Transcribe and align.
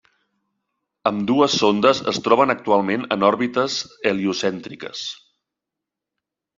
Ambdues 1.09 1.57
sondes 1.65 2.01
es 2.13 2.19
troben 2.29 2.55
actualment 2.55 3.07
en 3.19 3.29
òrbites 3.31 3.79
heliocèntriques. 4.11 5.07